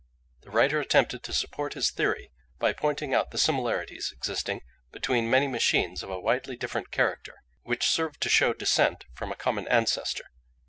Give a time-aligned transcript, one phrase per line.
[0.41, 5.47] The writer attempted to support his theory by pointing out the similarities existing between many
[5.47, 10.31] machines of a widely different character, which served to show descent from a common ancestor.